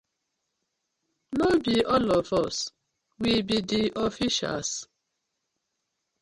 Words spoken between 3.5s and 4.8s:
di officials.